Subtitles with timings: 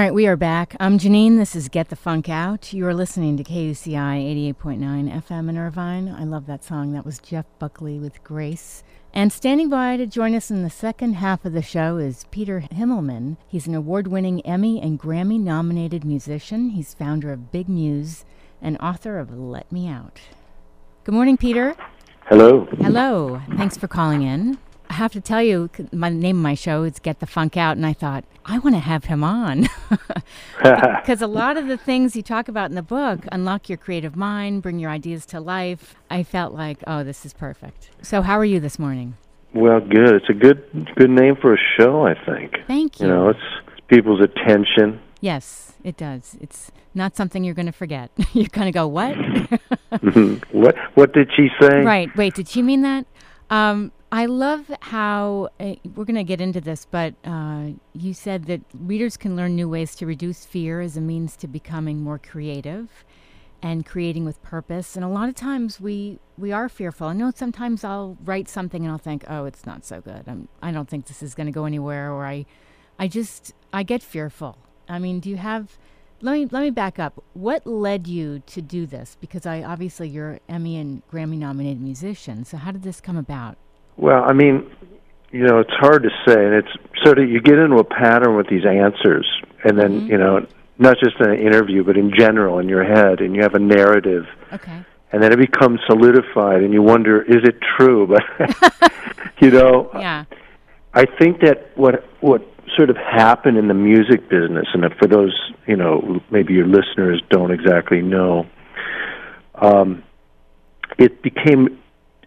[0.00, 0.74] All right, we are back.
[0.80, 1.36] I'm Janine.
[1.36, 2.72] This is Get the Funk Out.
[2.72, 6.08] You are listening to KUCI 88.9 FM in Irvine.
[6.08, 6.92] I love that song.
[6.92, 8.82] That was Jeff Buckley with Grace.
[9.12, 12.64] And standing by to join us in the second half of the show is Peter
[12.72, 13.36] Himmelman.
[13.46, 16.70] He's an award winning Emmy and Grammy nominated musician.
[16.70, 18.24] He's founder of Big Muse
[18.62, 20.18] and author of Let Me Out.
[21.04, 21.76] Good morning, Peter.
[22.24, 22.66] Hello.
[22.78, 23.42] Hello.
[23.54, 24.56] Thanks for calling in.
[24.90, 27.76] I have to tell you, my name of my show is Get the Funk Out,
[27.76, 29.68] and I thought I want to have him on
[30.58, 34.16] because a lot of the things you talk about in the book unlock your creative
[34.16, 35.94] mind, bring your ideas to life.
[36.10, 37.90] I felt like, oh, this is perfect.
[38.02, 39.16] So, how are you this morning?
[39.54, 40.12] Well, good.
[40.12, 42.56] It's a good good name for a show, I think.
[42.66, 43.06] Thank you.
[43.06, 45.00] You know, it's people's attention.
[45.20, 46.36] Yes, it does.
[46.40, 48.10] It's not something you're going to forget.
[48.32, 49.14] you're going to go, what?
[50.50, 51.84] what what did she say?
[51.84, 52.14] Right.
[52.16, 53.06] Wait, did she mean that?
[53.50, 58.46] Um, I love how uh, we're going to get into this, but uh, you said
[58.46, 62.18] that readers can learn new ways to reduce fear as a means to becoming more
[62.18, 63.04] creative
[63.62, 64.96] and creating with purpose.
[64.96, 67.06] And a lot of times we we are fearful.
[67.06, 70.24] I know sometimes I'll write something and I'll think, "Oh, it's not so good.
[70.26, 72.46] I'm, I don't think this is going to go anywhere," or I,
[72.98, 74.58] I just I get fearful.
[74.88, 75.78] I mean, do you have?
[76.20, 77.22] Let me let me back up.
[77.34, 79.16] What led you to do this?
[79.20, 82.44] Because I obviously you're Emmy and Grammy nominated musician.
[82.44, 83.56] So how did this come about?
[84.00, 84.64] Well, I mean,
[85.30, 86.72] you know, it's hard to say, and it's
[87.04, 89.26] sort of you get into a pattern with these answers,
[89.62, 90.08] and then Mhm.
[90.08, 90.46] you know,
[90.78, 93.58] not just in an interview, but in general in your head, and you have a
[93.58, 94.78] narrative, Okay.
[95.12, 98.06] and then it becomes solidified, and you wonder, is it true?
[98.14, 98.24] But
[99.40, 100.24] you know, Yeah.
[100.94, 102.42] I think that what what
[102.76, 105.34] sort of happened in the music business, and for those
[105.66, 108.46] you know maybe your listeners don't exactly know,
[109.56, 110.02] um,
[110.98, 111.78] it became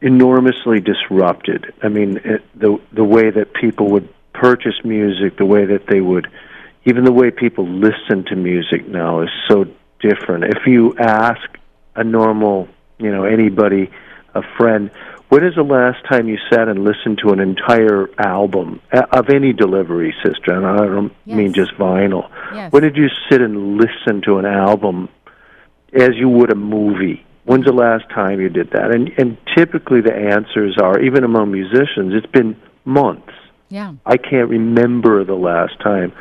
[0.04, 1.74] enormously disrupted.
[1.82, 6.02] I mean, it, the the way that people would purchase music, the way that they
[6.02, 6.28] would,
[6.86, 9.66] even the way people listen to music now is so
[10.02, 10.44] different.
[10.44, 11.42] If you ask
[11.96, 12.68] a normal,
[13.00, 13.90] you know, anybody,
[14.36, 14.92] a friend,
[15.30, 19.54] when is the last time you sat and listened to an entire album of any
[19.54, 20.66] delivery system?
[20.66, 22.30] I don't mean just vinyl.
[22.54, 22.72] Yes.
[22.74, 25.08] When did you sit and listen to an album
[25.94, 27.26] as you would a movie?
[27.46, 28.92] When's the last time you did that?
[28.94, 32.56] And and typically the answers are even among musicians, it's been
[32.86, 33.34] months.
[33.70, 33.94] Yeah.
[34.06, 36.14] I can't remember the last time.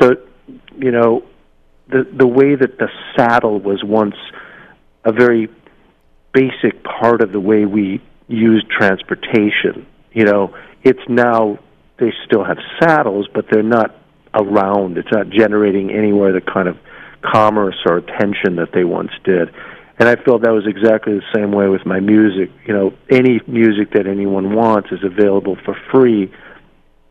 [0.00, 0.16] So,
[0.76, 1.24] you know,
[1.88, 4.16] the the way that the saddle was once
[5.04, 5.48] a very
[6.32, 9.86] basic part of the way we use transportation.
[10.12, 11.58] You know, it's now
[11.98, 13.96] they still have saddles, but they're not
[14.34, 14.98] around.
[14.98, 16.76] It's not generating anywhere the kind of
[17.22, 19.50] commerce or attention that they once did.
[20.00, 22.50] And I felt that was exactly the same way with my music.
[22.66, 26.32] You know, any music that anyone wants is available for free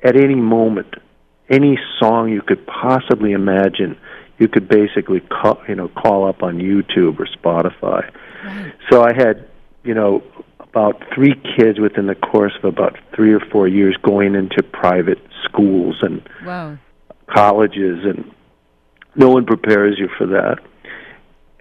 [0.03, 0.95] at any moment.
[1.49, 3.95] Any song you could possibly imagine,
[4.39, 8.11] you could basically call, you know call up on YouTube or Spotify.
[8.43, 8.73] Right.
[8.89, 9.47] So I had,
[9.83, 10.23] you know,
[10.59, 15.19] about three kids within the course of about three or four years going into private
[15.43, 16.79] schools and Whoa.
[17.27, 18.33] colleges, and
[19.15, 20.57] no one prepares you for that.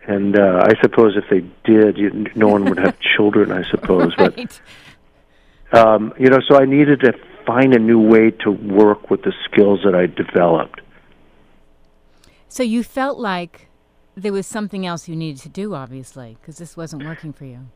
[0.08, 3.52] And uh, I suppose if they did, you, no one would have children.
[3.52, 4.34] I suppose, Right.
[5.70, 7.12] but um, you know, so I needed to
[7.46, 10.80] find a new way to work with the skills that I developed.
[12.48, 13.68] So you felt like
[14.16, 17.68] there was something else you needed to do, obviously, because this wasn't working for you.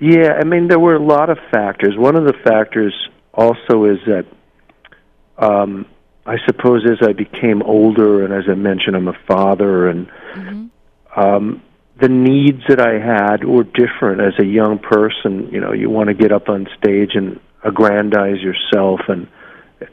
[0.00, 1.96] Yeah, I mean there were a lot of factors.
[1.96, 2.94] One of the factors
[3.34, 4.26] also is that
[5.38, 5.86] um
[6.26, 10.66] I suppose as I became older and as I mentioned I'm a father and hmm
[11.16, 11.62] um
[12.00, 16.08] the needs that I had were different as a young person, you know, you want
[16.08, 19.26] to get up on stage and aggrandize yourself and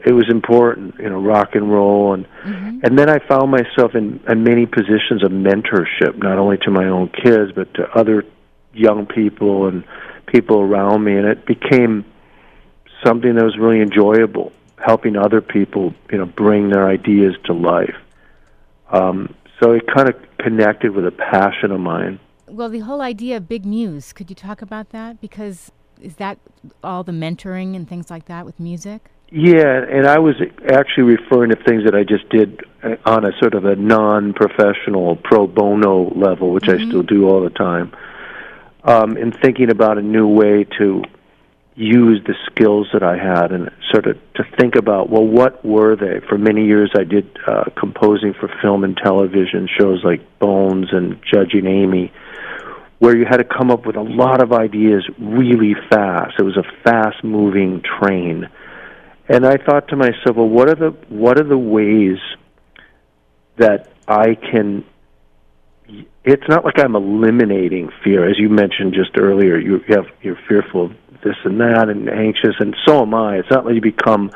[0.04, 3.94] it was important, you know, rock and roll and hmm and then I found myself
[3.94, 8.24] in, in many positions of mentorship, not only to my own kids, but to other
[8.74, 9.82] young people and
[10.26, 11.16] people around me.
[11.16, 12.04] And it became
[13.04, 17.96] something that was really enjoyable, helping other people, you know, bring their ideas to life.
[18.90, 22.20] Um, so it kind of connected with a passion of mine.
[22.48, 25.20] Well, the whole idea of Big Muse, could you talk about that?
[25.20, 26.38] Because is that
[26.84, 29.10] all the mentoring and things like that with music?
[29.30, 30.36] Yeah, and I was
[30.70, 35.16] actually referring to things that I just did uh, on a sort of a non-professional
[35.16, 36.88] pro bono level, which I Mhm.
[36.88, 37.90] still do all the time.
[38.84, 41.02] Um, and thinking about a new way to
[41.76, 45.94] use the skills that I had and sort of to think about, well, what were
[45.94, 46.26] they?
[46.26, 51.20] For many years, I did uh, composing for film and television shows like Bones and
[51.30, 52.12] Judging Amy,
[52.98, 56.34] where you had to come up with a lot of ideas really fast.
[56.38, 58.48] It was a fast-moving train.
[59.28, 62.18] And I thought to myself, well, what are the what are the ways
[63.58, 64.84] that I can
[66.24, 69.58] it's not like I'm eliminating fear, as you mentioned just earlier.
[69.58, 70.92] You have you're fearful of
[71.26, 73.38] this and that, and anxious, and so am I.
[73.38, 74.30] It's not like you become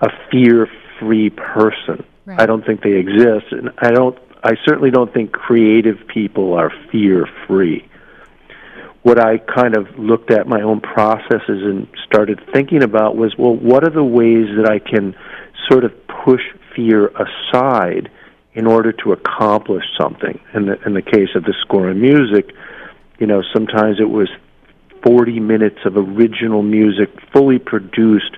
[0.00, 2.04] a fear-free person.
[2.26, 2.40] Right.
[2.40, 4.18] I don't think they exist, and I don't.
[4.42, 7.88] I certainly don't think creative people are fear-free.
[9.02, 13.54] What I kind of looked at my own processes and started thinking about was, well,
[13.54, 15.14] what are the ways that I can
[15.68, 16.42] sort of push
[16.74, 18.10] fear aside?
[18.54, 20.40] in order to accomplish something.
[20.54, 22.54] In the in the case of the score and music,
[23.18, 24.28] you know, sometimes it was
[25.04, 28.36] 40 minutes of original music fully produced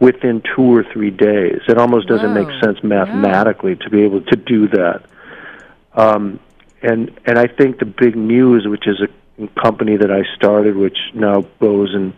[0.00, 1.60] within 2 or 3 days.
[1.68, 2.44] It almost doesn't Whoa.
[2.44, 3.84] make sense mathematically yeah.
[3.84, 5.02] to be able to do that.
[5.94, 6.40] Um,
[6.82, 10.98] and and I think the Big Muse, which is a company that I started, which
[11.14, 12.12] now goes and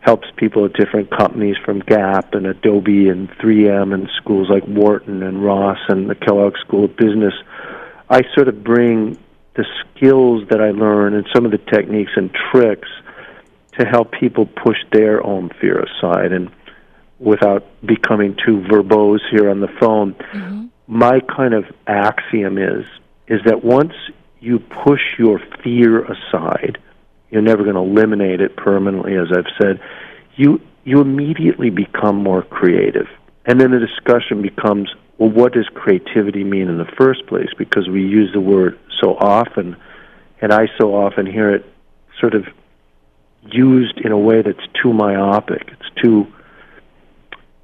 [0.00, 5.22] helps people at different companies from Gap and Adobe and 3M and schools like Wharton
[5.22, 7.34] and Ross and the Kellogg School of Business.
[8.08, 9.18] I sort of bring
[9.54, 12.88] the skills that I learn and some of the techniques and tricks
[13.78, 16.50] to help people push their own fear aside and
[17.18, 20.14] without becoming too verbose here on the phone.
[20.14, 20.66] Mm-hmm.
[20.86, 22.86] My kind of axiom is
[23.26, 23.92] is that once
[24.40, 26.78] you push your fear aside,
[27.30, 29.80] you're never going to eliminate it permanently, as I've said.
[30.36, 33.08] You you immediately become more creative,
[33.44, 34.88] and then the discussion becomes,
[35.18, 37.50] well, what does creativity mean in the first place?
[37.58, 39.76] Because we use the word so often,
[40.40, 41.66] and I so often hear it
[42.18, 42.46] sort of
[43.52, 45.70] used in a way that's too myopic.
[45.72, 46.26] It's too.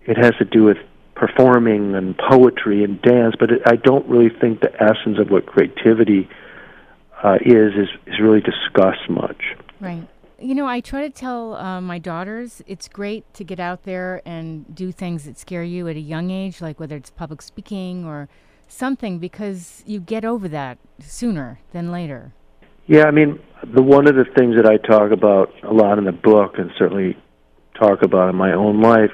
[0.02, 0.78] It has to do with
[1.14, 5.46] performing and poetry and dance, but it, I don't really think the essence of what
[5.46, 6.28] creativity
[7.22, 9.42] uh, is is is really discussed much.
[9.80, 10.06] Right.
[10.38, 14.20] You know, I try to tell uh, my daughters it's great to get out there
[14.26, 18.04] and do things that scare you at a young age, like whether it's public speaking
[18.04, 18.28] or
[18.68, 22.34] something, because you get over that sooner than later.
[22.86, 26.04] Yeah, I mean, the one of the things that I talk about a lot in
[26.04, 27.16] the book, and certainly
[27.78, 29.10] talk about in my own life,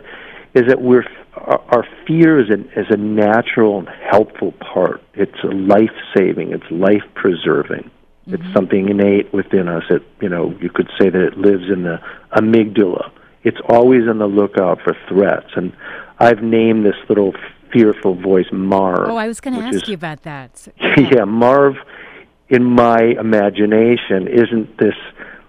[0.54, 5.02] is that we're our, our fear is a, is a natural and helpful part.
[5.14, 6.52] It's a life saving.
[6.52, 7.90] It's life preserving.
[8.26, 8.34] Mm-hmm.
[8.34, 9.84] It's something innate within us.
[9.90, 11.98] It, you know, you could say that it lives in the
[12.36, 13.10] amygdala.
[13.42, 15.50] It's always on the lookout for threats.
[15.56, 15.72] And
[16.18, 17.32] I've named this little
[17.72, 19.08] fearful voice Marv.
[19.08, 20.68] Oh, I was going to ask is, you about that.
[20.96, 21.76] yeah, Marv,
[22.50, 24.94] in my imagination, isn't this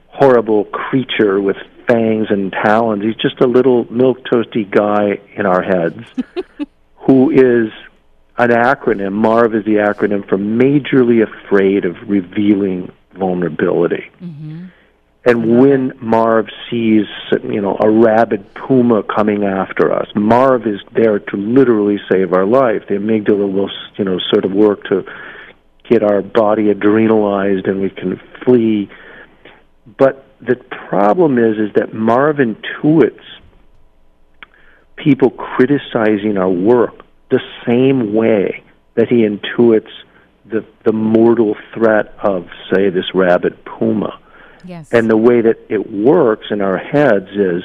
[0.07, 1.57] horrible creature with
[1.87, 3.03] fangs and talons.
[3.03, 6.03] He's just a little milk toasty guy in our heads
[6.95, 7.71] who is
[8.37, 9.13] an acronym.
[9.13, 14.09] MARV is the acronym for Majorly Afraid of Revealing Vulnerability.
[14.21, 14.65] Mm-hmm.
[15.23, 17.05] And when Marv sees,
[17.43, 22.45] you know, a rabid puma coming after us, Marv is there to literally save our
[22.45, 22.87] life.
[22.87, 25.05] The amygdala will, you know, sort of work to
[25.91, 28.89] get our body adrenalized and we can flee.
[29.97, 33.19] But the problem is, is that Marv intuits
[34.95, 38.63] people criticizing our work the same way
[38.95, 39.91] that he intuits
[40.45, 44.19] the, the mortal threat of, say, this rabid puma.
[44.63, 44.91] Yes.
[44.93, 47.63] And the way that it works in our heads is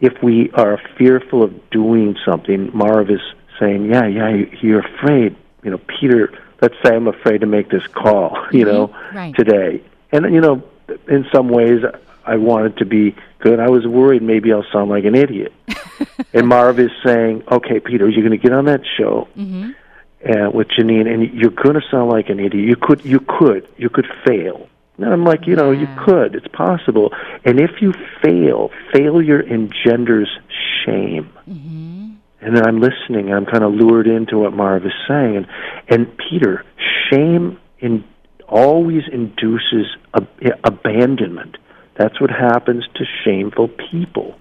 [0.00, 3.20] if we are fearful of doing something, Marv is
[3.60, 5.36] saying, Yeah, yeah, you're afraid.
[5.62, 8.68] You know, Peter, let's say I'm afraid to make this call, you mm-hmm.
[8.68, 9.34] know, right.
[9.34, 9.82] today.
[10.12, 10.62] And, you know,
[11.08, 11.82] in some ways,
[12.24, 13.60] I wanted to be good.
[13.60, 15.52] I was worried maybe I'll sound like an idiot.
[16.32, 19.72] and Marv is saying, "Okay, Peter, you're going to get on that show mm-hmm.
[20.26, 22.66] uh, with Janine, and you're going to sound like an idiot.
[22.66, 25.80] You could, you could, you could fail." And I'm like, you know, yeah.
[25.80, 26.34] you could.
[26.34, 27.12] It's possible.
[27.44, 27.92] And if you
[28.22, 30.30] fail, failure engenders
[30.84, 31.30] shame.
[31.48, 31.83] Mm-hmm.
[32.44, 33.30] And then I'm listening.
[33.30, 35.36] and I'm kind of lured into what Marv is saying.
[35.36, 35.46] And,
[35.88, 36.62] and Peter,
[37.10, 38.04] shame in,
[38.46, 40.28] always induces ab-
[40.62, 41.56] abandonment.
[41.96, 44.38] That's what happens to shameful people.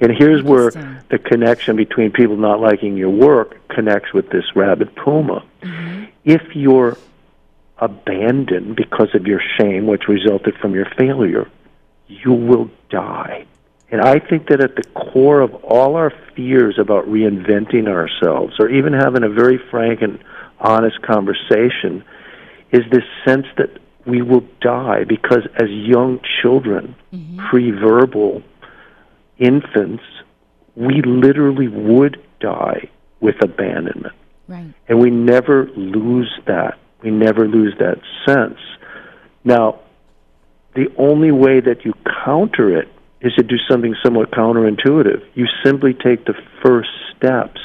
[0.00, 0.70] And here's where
[1.10, 5.44] the connection between people not liking your work connects with this rabid puma.
[5.62, 6.04] Mm-hmm.
[6.24, 6.98] If you're
[7.78, 11.50] abandoned because of your shame, which resulted from your failure,
[12.06, 13.46] you will die.
[13.90, 18.68] And I think that at the core of all our fears about reinventing ourselves, or
[18.68, 20.18] even having a very frank and
[20.60, 22.04] honest conversation,
[22.70, 27.46] is this sense that we will die because as young children, mm-hmm.
[27.48, 28.42] pre-verbal
[29.38, 30.02] infants,
[30.74, 32.90] we literally would die
[33.20, 34.14] with abandonment.
[34.46, 34.72] Right.
[34.88, 36.78] And we never lose that.
[37.02, 38.58] We never lose that sense.
[39.44, 39.80] Now,
[40.74, 42.88] the only way that you counter it
[43.20, 45.24] is to do something somewhat counterintuitive.
[45.34, 47.60] You simply take the first steps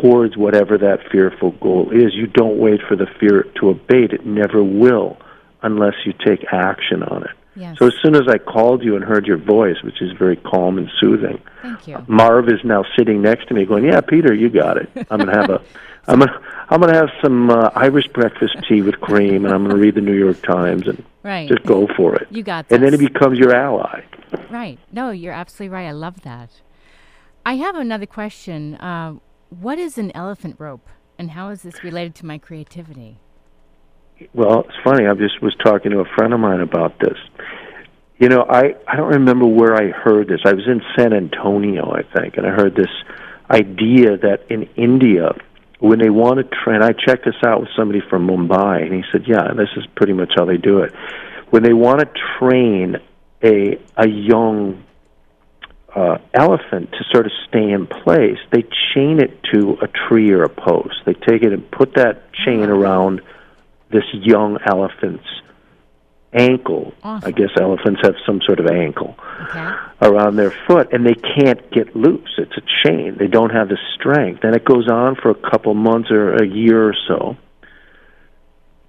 [0.00, 2.14] towards whatever that fearful goal is.
[2.14, 4.12] You don't wait for the fear to abate.
[4.12, 5.16] It never will
[5.62, 7.30] unless you take action on it.
[7.56, 7.78] Yes.
[7.78, 10.76] So as soon as I called you and heard your voice, which is very calm
[10.78, 12.04] and soothing, Thank you.
[12.06, 14.90] Marv is now sitting next to me, going, "Yeah, Peter, you got it.
[15.10, 15.62] I'm gonna have a,
[16.06, 19.76] I'm gonna, I'm gonna have some uh, Irish breakfast tea with cream, and I'm gonna
[19.80, 21.48] read the New York Times and Right.
[21.48, 22.28] just go for it.
[22.30, 22.76] You got this.
[22.76, 24.02] And then he becomes your ally.
[24.50, 24.78] Right.
[24.92, 25.86] No, you're absolutely right.
[25.86, 26.50] I love that.
[27.44, 28.74] I have another question.
[28.76, 29.14] Uh,
[29.48, 33.18] what is an elephant rope, and how is this related to my creativity?
[34.32, 35.06] Well, it's funny.
[35.06, 37.18] I just was talking to a friend of mine about this.
[38.18, 40.40] You know, I I don't remember where I heard this.
[40.44, 42.90] I was in San Antonio, I think, and I heard this
[43.50, 45.32] idea that in India,
[45.80, 49.02] when they want to train, I checked this out with somebody from Mumbai, and he
[49.12, 50.94] said, "Yeah, this is pretty much how they do it.
[51.50, 52.08] When they want to
[52.38, 52.96] train
[53.42, 54.82] a a young
[55.94, 58.62] uh, elephant to sort of stay in place, they
[58.94, 60.94] chain it to a tree or a post.
[61.04, 63.20] They take it and put that chain around
[63.90, 65.26] this young elephant's
[66.32, 66.92] ankle.
[67.02, 67.28] Awesome.
[67.28, 69.72] I guess elephants have some sort of ankle Okay.
[70.02, 72.34] around their foot, and they can't get loose.
[72.38, 73.16] It's a chain.
[73.18, 76.46] They don't have the strength, and it goes on for a couple months or a
[76.46, 77.36] year or so.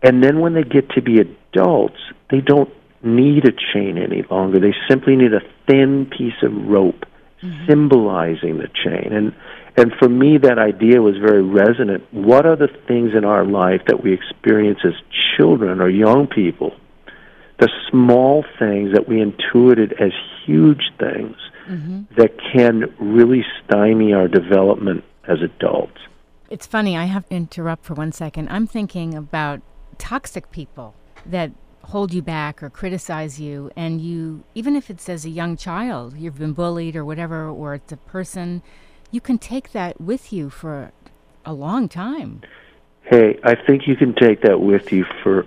[0.01, 2.00] And then when they get to be adults,
[2.30, 2.70] they don't
[3.01, 4.60] need a chain any longer.
[4.60, 7.06] They simply need a thin piece of rope
[7.42, 7.68] mm-hmm.
[7.68, 9.13] symbolizing the chain.
[9.13, 9.36] And
[9.77, 12.03] and for me that idea was very resonant.
[12.12, 14.93] What are the things in our life that we experience as
[15.38, 16.75] children or young people?
[17.60, 20.12] The small things that we intuited as
[20.46, 21.36] huge things
[21.67, 22.03] mm-hmm.
[22.15, 26.00] that can really stymie our development as adults.
[26.50, 26.96] It's funny.
[26.96, 28.50] I have to interrupt for one second.
[28.50, 29.62] I'm thinking about
[29.98, 31.51] toxic people that
[31.84, 36.17] hold you back or criticize you, and you, even if it's as a young child,
[36.17, 38.62] you've been bullied or whatever, or it's a person,
[39.11, 40.91] you can take that with you for
[41.45, 42.41] a long time.
[43.03, 45.45] Hey, I think you can take that with you for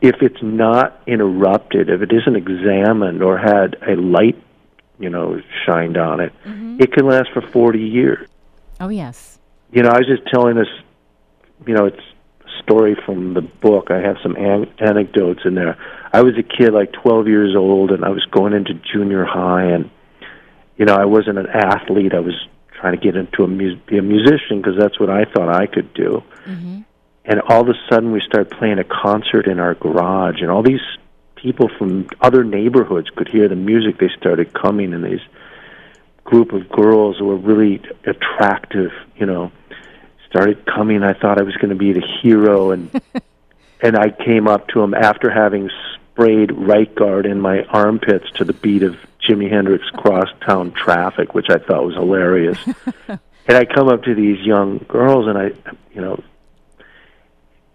[0.00, 4.40] if it's not interrupted, if it isn't examined or had a light,
[5.00, 6.80] you know, shined on it, mm-hmm.
[6.80, 8.28] it can last for 40 years.
[8.78, 9.40] Oh yes.
[9.72, 10.68] You know, I was just telling this,
[11.66, 11.98] you know, it's
[12.44, 13.90] a story from the book.
[13.90, 15.76] I have some an- anecdotes in there.
[16.12, 19.64] I was a kid, like 12 years old, and I was going into junior high,
[19.64, 19.90] and
[20.76, 22.14] you know, I wasn't an athlete.
[22.14, 22.34] I was
[22.80, 25.66] trying to get into a mu- be a musician because that's what I thought I
[25.66, 26.22] could do.
[26.46, 26.80] Mm-hmm.
[27.24, 30.62] And all of a sudden, we started playing a concert in our garage, and all
[30.62, 30.80] these
[31.36, 33.98] people from other neighborhoods could hear the music.
[33.98, 35.20] They started coming, and these
[36.24, 39.52] group of girls who were really attractive, you know,
[40.28, 41.02] started coming.
[41.02, 43.00] I thought I was going to be the hero, and
[43.82, 48.44] and I came up to him after having sprayed right guard in my armpits to
[48.44, 48.96] the beat of
[49.28, 52.58] Jimi Hendrix Crosstown Traffic, which I thought was hilarious.
[53.08, 53.18] and
[53.56, 56.22] I come up to these young girls, and I, you know,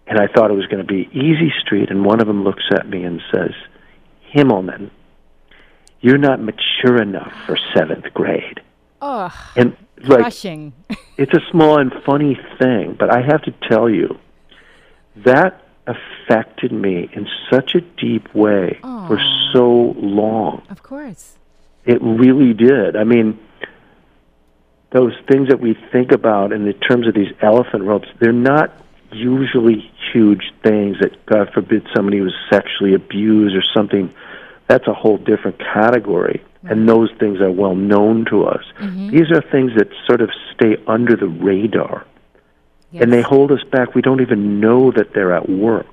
[0.07, 2.63] and I thought it was going to be easy street, and one of them looks
[2.71, 3.51] at me and says,
[4.33, 4.91] "Himmelman,
[6.01, 8.61] you're not mature enough for seventh grade."
[9.01, 10.73] Oh, And like crushing.
[11.17, 14.17] it's a small and funny thing, but I have to tell you
[15.17, 19.19] that affected me in such a deep way for
[19.53, 20.63] so long.
[20.69, 21.37] of course.
[21.85, 22.95] It really did.
[22.95, 23.39] I mean,
[24.91, 28.71] those things that we think about in the terms of these elephant ropes, they're not
[29.11, 34.13] usually huge things that, God forbid, somebody was sexually abused or something.
[34.67, 36.43] That's a whole different category.
[36.63, 38.63] And those things are well known to us.
[38.79, 39.09] Mm-hmm.
[39.11, 42.07] These are things that sort of stay under the radar.
[43.03, 43.95] And they hold us back.
[43.95, 45.87] We don't even know that they're at work.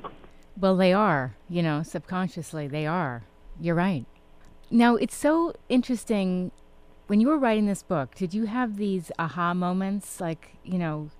[0.58, 3.22] Well, they are, you know, subconsciously, they are.
[3.60, 4.04] You're right.
[4.70, 6.52] Now, it's so interesting.
[7.06, 11.10] When you were writing this book, did you have these aha moments, like, you know,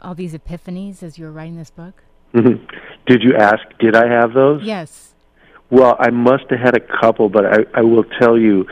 [0.00, 2.02] all these epiphanies as you were writing this book?
[2.34, 2.64] Mm-hmm.
[3.06, 4.62] Did you ask, did I have those?
[4.64, 5.14] Yes.
[5.70, 8.66] Well, I must have had a couple, but I, I will tell you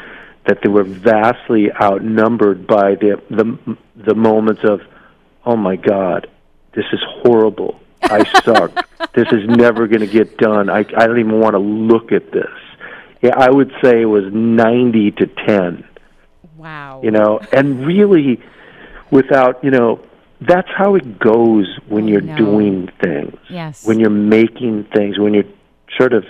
[0.47, 4.80] that they were vastly outnumbered by the the the moments of,
[5.45, 6.26] oh my God,
[6.75, 7.81] this is horrible.
[8.03, 8.73] I suck.
[9.12, 10.71] this is never going to get done.
[10.71, 12.50] I I don't even want to look at this.
[13.23, 15.87] Yeah, I would say it was ninety to ten.
[16.57, 17.00] Wow.
[17.03, 18.41] You know, and really,
[19.11, 20.00] without you know,
[20.41, 22.37] that's how it goes when you're know.
[22.37, 23.87] doing things Yes.
[23.87, 25.45] when you're making things, when you're
[25.99, 26.25] sort of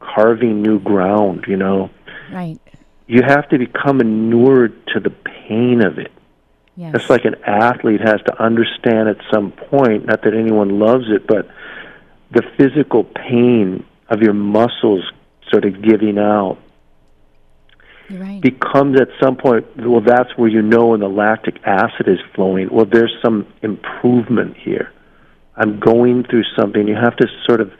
[0.00, 1.90] carving new ground, you know,
[2.32, 2.58] right.
[3.06, 6.10] you have to become inured to the pain of it.
[6.76, 6.94] Yes.
[6.94, 11.26] It's like an athlete has to understand at some point, not that anyone loves it,
[11.26, 11.48] but
[12.30, 15.04] the physical pain of your muscles
[15.50, 16.58] sort of giving out.
[18.10, 18.40] right.
[18.40, 22.70] becomes at some point, well, that's where you know when the lactic acid is flowing.
[22.72, 24.90] Well, there's some improvement here.
[25.54, 26.88] I'm going through something.
[26.88, 27.70] You have to sort of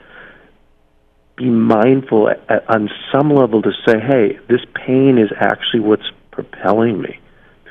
[1.35, 6.05] be mindful at, at, on some level to say, hey, this pain is actually what's
[6.31, 7.19] propelling me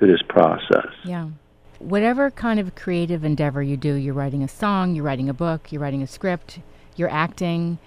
[0.03, 0.89] through this process.
[1.05, 1.29] Yeah.
[1.79, 5.71] Whatever kind of creative endeavor you do, you're writing a song, you're writing a book,
[5.71, 6.59] you're writing a script,
[6.97, 7.79] you're acting,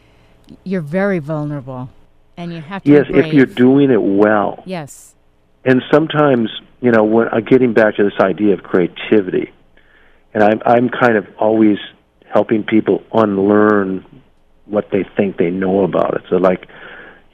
[0.63, 1.89] you're very vulnerable.
[2.37, 4.63] And you have to Yes, if you're doing it well.
[4.65, 5.15] Yes.
[5.65, 9.51] And sometimes, you know, when uh, getting back to this idea of creativity,
[10.33, 11.77] and I'm I'm kind of always
[12.33, 14.05] helping people unlearn
[14.65, 16.23] what they think they know about it.
[16.29, 16.67] So like,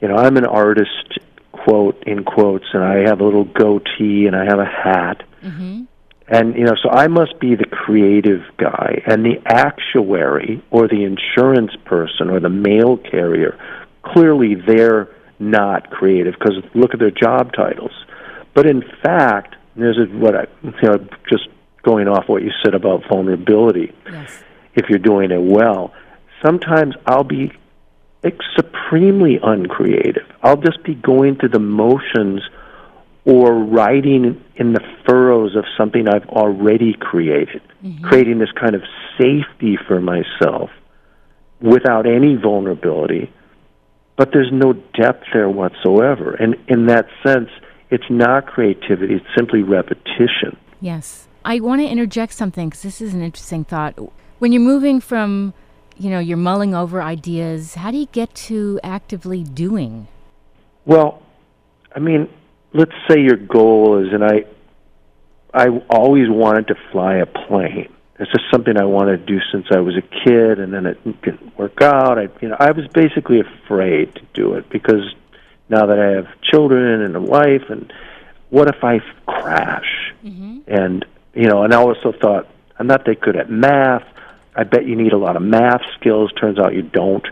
[0.00, 1.18] you know, I'm an artist,
[1.64, 5.22] quote in quotes, and I have a little goatee and I have a hat.
[5.42, 5.82] Mm-hmm.
[6.28, 11.04] And you know, so I must be the creative guy, and the actuary or the
[11.04, 13.58] insurance person or the mail carrier.
[14.02, 17.92] Clearly, they're not creative because look at their job titles.
[18.54, 21.48] But in fact, this is what I, you know, just
[21.82, 23.92] going off what you said about vulnerability.
[24.10, 24.42] Yes.
[24.74, 25.92] If you're doing it well,
[26.44, 27.52] sometimes I'll be
[28.56, 30.26] supremely uncreative.
[30.42, 32.42] I'll just be going through the motions
[33.24, 38.04] or writing in the furrows of something I've already created, mm-hmm.
[38.04, 38.82] creating this kind of
[39.18, 40.70] safety for myself
[41.60, 43.32] without any vulnerability.
[44.16, 46.34] But there's no depth there whatsoever.
[46.34, 47.48] And in that sense,
[47.90, 50.56] it's not creativity, it's simply repetition.
[50.80, 51.28] Yes.
[51.44, 53.98] I want to interject something because this is an interesting thought.
[54.38, 55.54] When you're moving from
[55.98, 57.74] you know, you're mulling over ideas.
[57.74, 60.08] How do you get to actively doing?
[60.84, 61.22] Well,
[61.94, 62.28] I mean,
[62.72, 64.44] let's say your goal is, and I,
[65.52, 67.92] I always wanted to fly a plane.
[68.18, 71.22] It's just something I wanted to do since I was a kid, and then it
[71.22, 72.18] didn't work out.
[72.18, 75.14] I, you know, I was basically afraid to do it because
[75.68, 77.92] now that I have children and a wife, and
[78.50, 80.12] what if I crash?
[80.24, 80.60] Mm-hmm.
[80.68, 84.06] And you know, and I also thought I'm not that good at math.
[84.54, 86.32] I bet you need a lot of math skills.
[86.38, 87.26] Turns out you don't.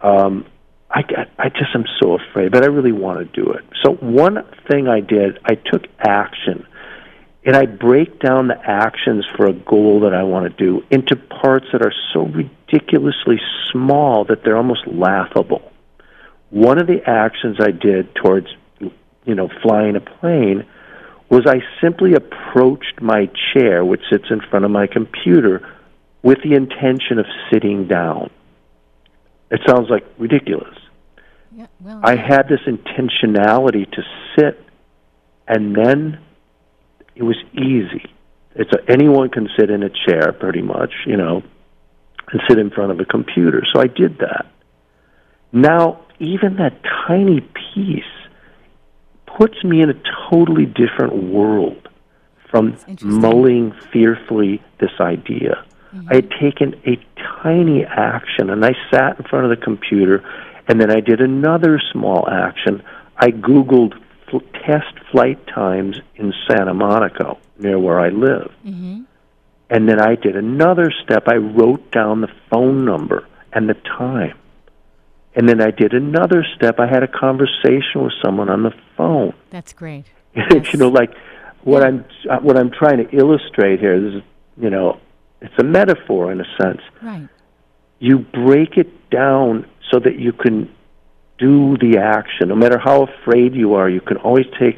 [0.00, 0.46] Um,
[0.90, 1.02] I,
[1.38, 3.64] I just am so afraid, but I really want to do it.
[3.82, 6.66] So one thing I did, I took action,
[7.44, 11.16] and I break down the actions for a goal that I want to do into
[11.16, 13.40] parts that are so ridiculously
[13.72, 15.72] small that they're almost laughable.
[16.50, 18.46] One of the actions I did towards,
[18.78, 20.64] you know, flying a plane
[21.28, 25.73] was I simply approached my chair, which sits in front of my computer,
[26.24, 28.30] with the intention of sitting down.
[29.50, 30.74] It sounds like ridiculous.
[31.54, 34.02] Yeah, well, I had this intentionality to
[34.34, 34.60] sit,
[35.46, 36.18] and then
[37.14, 38.10] it was easy.
[38.56, 41.42] It's a, anyone can sit in a chair, pretty much, you know,
[42.32, 43.62] and sit in front of a computer.
[43.72, 44.46] So I did that.
[45.52, 47.42] Now, even that tiny
[47.74, 48.02] piece
[49.26, 51.88] puts me in a totally different world
[52.50, 55.64] from mulling fearfully this idea.
[55.94, 56.08] Mm-hmm.
[56.10, 56.96] I had taken a
[57.42, 60.24] tiny action and I sat in front of the computer
[60.66, 62.82] and then I did another small action.
[63.16, 63.94] I Googled
[64.30, 68.50] fl- test flight times in Santa Monica, near where I live.
[68.66, 69.02] Mm-hmm.
[69.70, 71.24] And then I did another step.
[71.28, 74.36] I wrote down the phone number and the time.
[75.36, 76.78] And then I did another step.
[76.78, 79.34] I had a conversation with someone on the phone.
[79.50, 80.06] That's great.
[80.34, 80.68] Yes.
[80.72, 81.12] you know, like
[81.62, 81.88] what Yeah.
[81.88, 84.00] I'm uh, what I'm trying to illustrate here.
[84.00, 84.22] This is,
[84.58, 85.00] you know,
[85.44, 86.80] it's a metaphor in a sense.
[87.02, 87.28] Right.
[87.98, 90.74] You break it down so that you can
[91.38, 92.48] do the action.
[92.48, 94.76] No matter how afraid you are, you can always take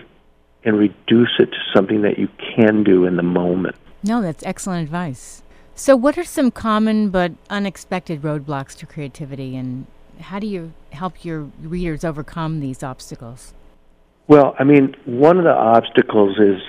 [0.65, 3.77] and reduce it to something that you can do in the moment.
[4.03, 5.43] No, that's excellent advice.
[5.75, 9.87] So, what are some common but unexpected roadblocks to creativity, and
[10.21, 13.53] how do you help your readers overcome these obstacles?
[14.27, 16.61] Well, I mean, one of the obstacles is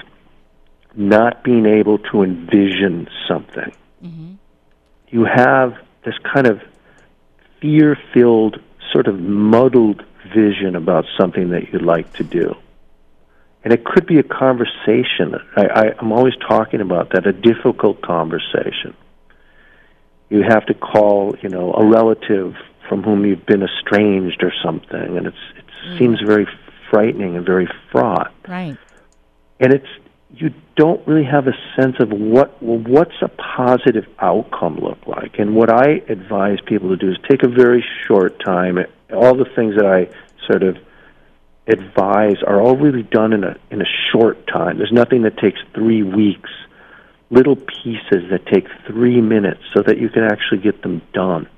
[0.96, 3.72] not being able to envision something.
[4.04, 4.34] Mm-hmm.
[5.10, 6.62] You have this kind of
[7.62, 8.60] fear filled,
[8.92, 12.56] sort of muddled vision about something that you'd like to do.
[13.64, 15.36] And it could be a conversation.
[15.56, 18.96] I, I, I'm always talking about that, a difficult conversation.
[20.30, 22.56] You have to call, you know, a relative
[22.88, 26.00] from whom you've been estranged or something, and it's, it Mm.
[26.00, 26.48] seems very
[26.90, 28.76] frightening and very fraught Right.
[29.60, 29.88] and it's
[30.34, 35.40] you don't really have a sense of what well, what's a positive outcome look like.
[35.40, 38.78] And what I advise people to do is take a very short time.
[39.14, 40.10] All the things that I
[40.46, 40.78] sort of
[41.68, 44.78] advise are all really done in a in a short time.
[44.78, 46.50] There's nothing that takes three weeks.
[47.30, 51.50] Little pieces that take three minutes so that you can actually get them done.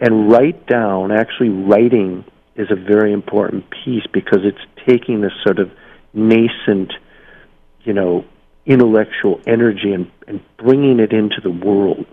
[0.00, 5.58] And write down, actually writing is a very important piece because it's taking this sort
[5.58, 5.70] of
[6.14, 6.92] nascent,
[7.86, 8.24] you know,
[8.66, 12.04] intellectual energy and, and bringing it into the world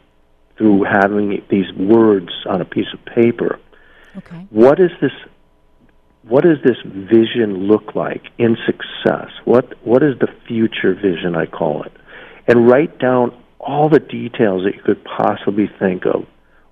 [0.58, 3.60] through having these words on a piece of paper.
[4.16, 4.48] Okay.
[4.52, 5.12] What is this?
[6.24, 9.30] What does this vision look like in success?
[9.46, 11.36] What What is the future vision?
[11.36, 11.92] I call it,
[12.48, 16.26] and write down all the details that you could possibly think of.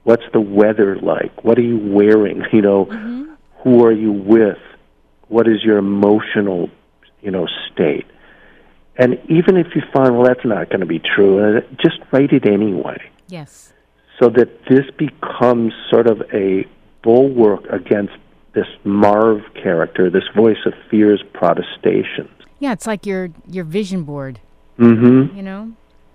[0.03, 1.43] What's the weather like?
[1.43, 2.43] What are you wearing?
[2.53, 3.23] You know, Mm-hmm.
[3.63, 4.57] who are you with?
[5.27, 6.69] What is your emotional,
[7.21, 8.05] you know, state?
[9.01, 12.31] And even if you find, well, that's not going to be true, uh, just write
[12.31, 13.73] it anyway Yes.
[14.19, 16.67] so that this becomes sort of a
[17.01, 18.13] bulwark against
[18.53, 22.29] this Marv character, this voice of fear's protestations.
[22.59, 24.39] Yeah, it's like your your vision board.
[24.77, 25.35] Mm-hmm.
[25.35, 25.71] You know,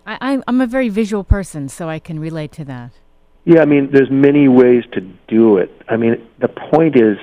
[0.07, 2.92] I, I I'm a very visual person, so I can relate to that.
[3.44, 5.70] Yeah, I mean, there's many ways to do it.
[5.88, 7.16] I mean, the point is,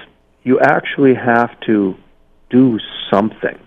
[0.43, 1.95] you actually have to
[2.49, 3.57] do something,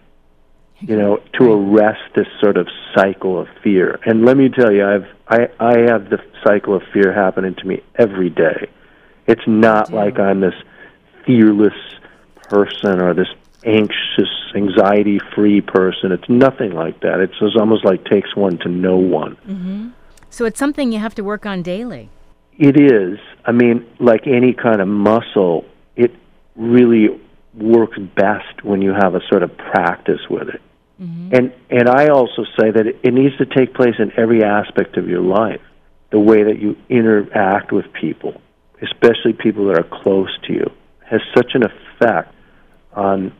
[0.80, 3.98] you know, to arrest this sort of cycle of fear.
[4.04, 7.66] And let me tell you, I've I I have the cycle of fear happening to
[7.66, 8.68] me every day.
[9.26, 10.54] It's not like I'm this
[11.24, 11.74] fearless
[12.48, 13.28] person or this
[13.64, 16.12] anxious, anxiety-free person.
[16.12, 17.18] It's nothing like that.
[17.20, 19.36] It's just almost like takes one to know one.
[19.46, 19.88] Mm-hmm.
[20.30, 22.08] So it's something you have to work on daily.
[22.58, 23.18] It is.
[23.44, 25.64] I mean, like any kind of muscle,
[25.96, 26.14] it
[26.54, 27.20] really
[27.54, 30.60] works best when you have a sort of practice with it.
[31.00, 31.34] Mm-hmm.
[31.34, 34.96] And and I also say that it, it needs to take place in every aspect
[34.96, 35.60] of your life.
[36.10, 38.40] The way that you interact with people,
[38.80, 40.70] especially people that are close to you,
[41.04, 42.34] has such an effect
[42.94, 43.32] on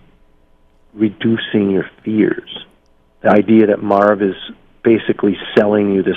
[0.92, 2.64] reducing your fears.
[3.22, 4.36] The idea that Marv is
[4.82, 6.16] basically selling you this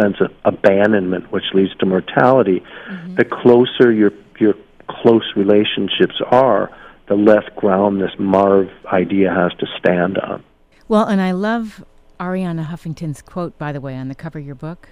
[0.00, 2.60] sense of abandonment, which leads to mortality.
[2.60, 3.14] Mm-hmm.
[3.14, 4.54] The closer your your
[4.88, 10.42] close relationships are, the less ground this Marv idea has to stand on.
[10.88, 11.84] Well, and I love
[12.18, 14.90] Arianna Huffington's quote, by the way, on the cover of your book.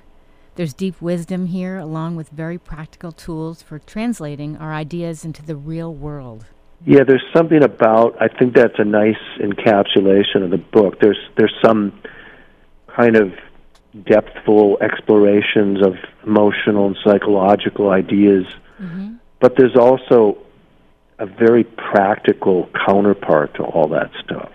[0.56, 5.56] There's deep wisdom here, along with very practical tools for translating our ideas into the
[5.56, 6.46] real world.
[6.84, 8.20] Yeah, there's something about.
[8.20, 11.00] I think that's a nice encapsulation of the book.
[11.00, 12.00] There's there's some
[12.88, 13.32] kind of
[13.96, 15.94] depthful explorations of
[16.26, 18.46] emotional and psychological ideas,
[18.80, 19.14] mm-hmm.
[19.40, 20.38] but there's also
[21.18, 24.50] a very practical counterpart to all that stuff.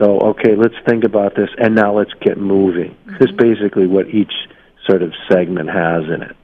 [0.00, 2.96] So, okay, let's think about this, and now let's get moving.
[3.04, 4.32] This is basically what each
[4.86, 6.36] sort of segment has in it.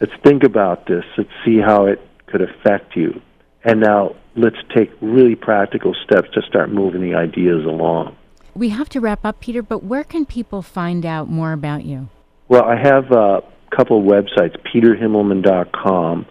[0.00, 1.04] Let's think about this.
[1.18, 3.20] Let's see how it could affect you.
[3.64, 8.16] And now let's take really practical steps to start moving the ideas along.
[8.54, 12.10] We have to wrap up, Peter, but where can people find out more about you?
[12.46, 13.40] Well, I have a
[13.74, 16.26] couple of websites, peterhimmelman.com,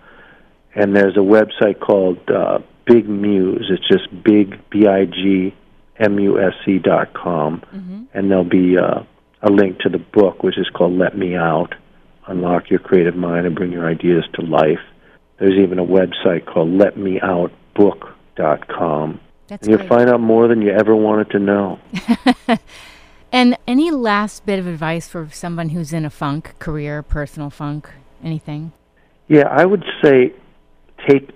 [0.75, 3.69] and there's a website called uh, Big Muse.
[3.69, 5.53] It's just big, B I G
[6.01, 7.63] M U S E dot com,
[8.13, 9.03] and there'll be uh,
[9.41, 11.75] a link to the book, which is called Let Me Out
[12.27, 14.79] Unlock Your Creative Mind and Bring Your Ideas to Life.
[15.39, 19.19] There's even a website called LetMeOutBook.com.
[19.47, 19.89] That's And you'll great.
[19.89, 21.79] find out more than you ever wanted to know.
[23.31, 27.89] And any last bit of advice for someone who's in a funk, career, personal funk,
[28.21, 28.73] anything?
[29.29, 30.33] Yeah, I would say
[31.07, 31.29] take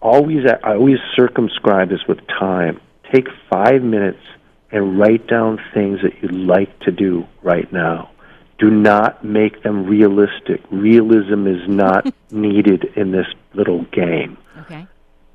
[0.00, 0.46] always.
[0.46, 2.80] I always circumscribe this with time.
[3.12, 4.22] Take five minutes
[4.70, 8.10] and write down things that you'd like to do right now.
[8.58, 10.62] Do not make them realistic.
[10.70, 14.38] Realism is not needed in this little game.
[14.60, 14.86] Okay.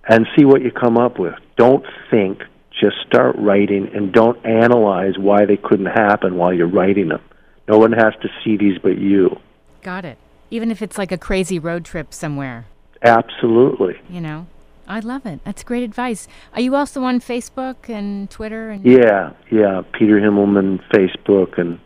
[0.07, 1.35] And see what you come up with.
[1.55, 2.43] Don't think.
[2.79, 7.21] Just start writing and don't analyze why they couldn't happen while you're writing them.
[7.67, 9.39] No one has to see these but you.
[9.83, 10.17] Got it.
[10.49, 12.65] Even if it's like a crazy road trip somewhere,
[13.03, 13.99] Absolutely.
[14.09, 14.47] you know?
[14.87, 15.39] I love it.
[15.43, 16.27] That's great advice.
[16.53, 19.81] Are you also on Facebook and Twitter and Yeah, yeah.
[19.93, 21.79] Peter Himmelman, Facebook, and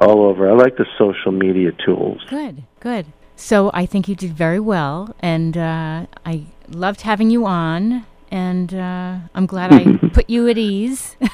[0.00, 0.48] all over.
[0.48, 2.24] I like the social media tools.
[2.30, 3.06] Good, good.
[3.34, 8.74] So I think you did very well, and uh, I loved having you on, and
[8.74, 11.16] uh, I'm glad I put you at ease.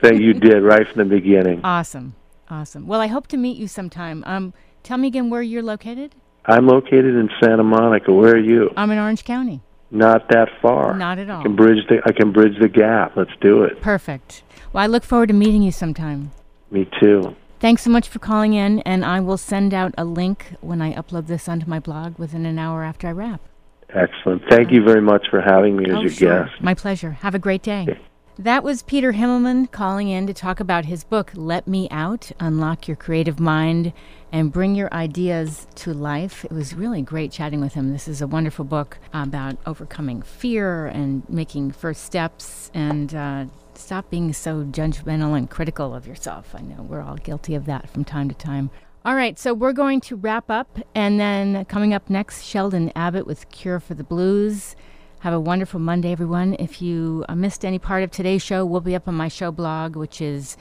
[0.00, 1.60] That you did right from the beginning.
[1.64, 2.14] awesome,
[2.48, 2.86] awesome.
[2.86, 4.22] Well, I hope to meet you sometime.
[4.28, 6.14] Um, tell me again where you're located.
[6.46, 8.12] I'm located in Santa Monica.
[8.12, 8.70] Where are you?
[8.76, 9.60] I'm in Orange County.
[9.90, 10.96] Not that far.
[10.96, 11.40] Not at all.
[11.40, 13.16] I can bridge the I can bridge the gap.
[13.16, 13.80] Let's do it.
[13.80, 14.42] Perfect.
[14.72, 16.30] Well, I look forward to meeting you sometime.
[16.70, 17.34] Me too.
[17.60, 20.92] Thanks so much for calling in, and I will send out a link when I
[20.94, 23.40] upload this onto my blog within an hour after I wrap.
[23.94, 24.42] Excellent.
[24.50, 26.44] Thank you very much for having me as Oh, your sure.
[26.44, 26.60] guest.
[26.62, 27.12] My pleasure.
[27.22, 27.86] Have a great day.
[27.88, 28.00] Okay.
[28.40, 32.86] That was Peter Himmelman calling in to talk about his book, Let Me Out Unlock
[32.86, 33.92] Your Creative Mind
[34.30, 36.44] and Bring Your Ideas to Life.
[36.44, 37.92] It was really great chatting with him.
[37.92, 44.08] This is a wonderful book about overcoming fear and making first steps and uh, stop
[44.08, 46.54] being so judgmental and critical of yourself.
[46.54, 48.70] I know we're all guilty of that from time to time.
[49.04, 53.26] All right, so we're going to wrap up, and then coming up next, Sheldon Abbott
[53.26, 54.76] with Cure for the Blues.
[55.20, 56.54] Have a wonderful Monday, everyone.
[56.60, 59.50] If you uh, missed any part of today's show, we'll be up on my show
[59.50, 60.56] blog, which is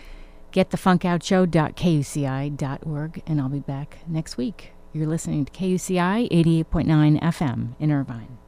[0.52, 4.72] getthefunkoutshow.kuci.org, and I'll be back next week.
[4.94, 8.40] You're listening to KUCI 88.9 FM in Irvine.